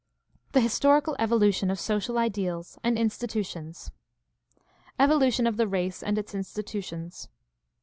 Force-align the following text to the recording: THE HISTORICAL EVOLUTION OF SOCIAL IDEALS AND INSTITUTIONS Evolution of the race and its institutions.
THE 0.53 0.61
HISTORICAL 0.61 1.15
EVOLUTION 1.19 1.69
OF 1.69 1.79
SOCIAL 1.79 2.17
IDEALS 2.17 2.79
AND 2.83 2.97
INSTITUTIONS 2.97 3.91
Evolution 4.97 5.45
of 5.45 5.57
the 5.57 5.67
race 5.67 6.01
and 6.01 6.17
its 6.17 6.33
institutions. 6.33 7.29